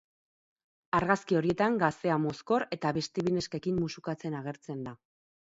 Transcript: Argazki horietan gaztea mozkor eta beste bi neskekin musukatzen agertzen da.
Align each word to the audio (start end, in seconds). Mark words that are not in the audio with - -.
Argazki 0.99 1.37
horietan 1.41 1.77
gaztea 1.83 2.17
mozkor 2.25 2.67
eta 2.79 2.95
beste 2.99 3.27
bi 3.29 3.37
neskekin 3.37 3.81
musukatzen 3.85 4.39
agertzen 4.43 4.83
da. 4.89 4.99